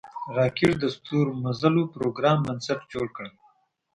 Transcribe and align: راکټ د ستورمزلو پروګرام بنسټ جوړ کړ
راکټ 0.37 0.73
د 0.79 0.83
ستورمزلو 0.95 1.83
پروګرام 1.95 2.37
بنسټ 2.47 2.79
جوړ 2.93 3.07
کړ 3.15 3.25